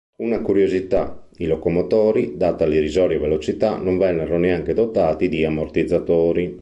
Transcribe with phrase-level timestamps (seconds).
[0.23, 6.59] Una curiosità: i locomotori, data l'irrisoria velocità, non vennero neanche dotati di ammortizzatori.